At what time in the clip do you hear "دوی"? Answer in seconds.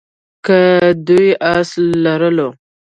1.05-1.27